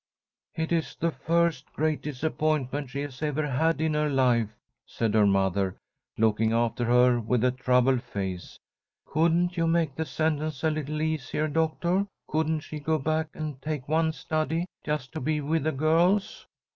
[0.55, 4.49] "It is the first great disappointment she has ever had in her life,"
[4.87, 5.77] said her mother,
[6.17, 8.57] looking after her with a troubled face.
[9.05, 12.07] "Couldn't you make the sentence a little easier, doctor?
[12.27, 16.47] Couldn't she go back and take one study, just to be with the girls?"